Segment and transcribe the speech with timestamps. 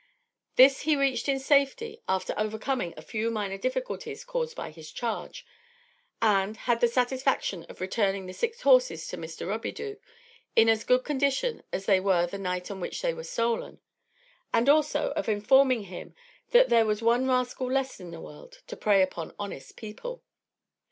[0.55, 5.45] This he reached in safety, after overcoming a few minor difficulties caused by his charge;
[6.19, 9.45] and, had the satisfaction of returning the six horses to Mr.
[9.47, 9.97] Robidoux
[10.55, 13.79] in as good condition as they were the night on which they were stolen;
[14.51, 16.15] and, also, of informing him
[16.49, 20.23] that there was one rascal less in the world to prey upon honest people.